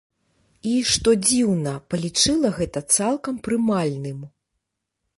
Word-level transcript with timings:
І, 0.69 0.71
што 0.91 1.09
дзіўна, 1.25 1.73
палічыла 1.95 2.49
гэта 2.57 2.79
цалкам 2.97 3.35
прымальным. 3.49 4.19